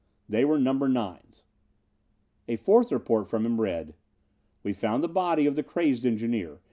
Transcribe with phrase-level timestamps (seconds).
[0.27, 1.45] They were number nines."
[2.47, 3.93] A fourth report from him read:
[4.63, 6.59] "We found the body of the crazed engineer.